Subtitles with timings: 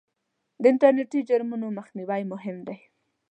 [0.61, 2.79] د انټرنېټي جرمونو مخنیوی مهم دی.